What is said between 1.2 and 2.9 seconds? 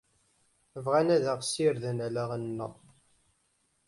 aɣ-ssirden allaɣen-nneɣ.